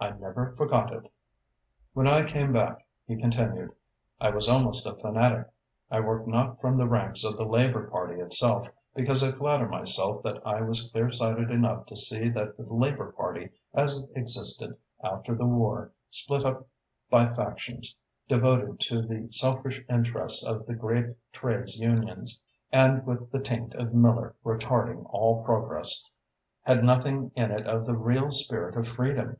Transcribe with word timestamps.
"I 0.00 0.10
never 0.18 0.50
forget 0.56 0.90
it." 0.90 1.08
"When 1.92 2.08
I 2.08 2.24
came 2.24 2.52
back," 2.52 2.84
he 3.06 3.14
continued, 3.16 3.70
"I 4.20 4.30
was 4.30 4.48
almost 4.48 4.84
a 4.84 4.94
fanatic. 4.96 5.46
I 5.88 6.00
worked 6.00 6.26
not 6.26 6.60
from 6.60 6.76
the 6.76 6.88
ranks 6.88 7.22
of 7.22 7.36
the 7.36 7.44
Labour 7.44 7.86
Party 7.88 8.18
itself, 8.20 8.66
because 8.96 9.22
I 9.22 9.30
flatter 9.30 9.68
myself 9.68 10.24
that 10.24 10.44
I 10.44 10.60
was 10.62 10.90
clear 10.90 11.12
sighted 11.12 11.52
enough 11.52 11.86
to 11.86 11.96
see 11.96 12.28
that 12.30 12.56
the 12.56 12.64
Labour 12.64 13.12
Party 13.12 13.50
as 13.72 13.98
it 13.98 14.10
existed 14.16 14.76
after 15.04 15.36
the 15.36 15.46
war, 15.46 15.92
split 16.10 16.44
up 16.44 16.66
by 17.08 17.32
factions, 17.32 17.94
devoted 18.26 18.80
to 18.80 19.02
the 19.02 19.28
selfish 19.30 19.80
interests 19.88 20.44
of 20.44 20.66
the 20.66 20.74
great 20.74 21.06
trades 21.32 21.76
unions 21.76 22.42
and 22.72 23.06
with 23.06 23.30
the 23.30 23.40
taint 23.40 23.76
of 23.76 23.94
Miller 23.94 24.34
retarding 24.44 25.06
all 25.10 25.44
progress, 25.44 26.10
had 26.62 26.82
nothing 26.82 27.30
in 27.36 27.52
it 27.52 27.68
of 27.68 27.86
the 27.86 27.94
real 27.94 28.32
spirit 28.32 28.74
of 28.76 28.88
freedom. 28.88 29.36